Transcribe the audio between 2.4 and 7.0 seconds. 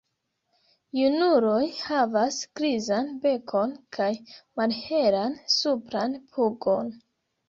grizan bekon kaj malhelan supran pugon.